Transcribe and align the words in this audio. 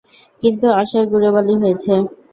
কিন্তু 0.43 0.67
আশায় 0.81 1.07
গুড়ে 1.11 1.29
বালি 1.35 1.53
হয়েছে। 1.61 1.93